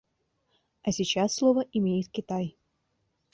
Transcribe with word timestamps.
А 0.81 0.91
сейчас 0.91 1.35
слово 1.35 1.63
имеет 1.73 2.09
Китай. 2.09 2.57